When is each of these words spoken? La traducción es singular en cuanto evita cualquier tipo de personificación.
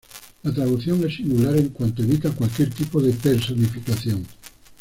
La 0.41 0.51
traducción 0.51 1.03
es 1.05 1.15
singular 1.17 1.55
en 1.55 1.69
cuanto 1.69 2.01
evita 2.01 2.31
cualquier 2.31 2.71
tipo 2.71 2.99
de 3.03 3.13
personificación. 3.13 4.25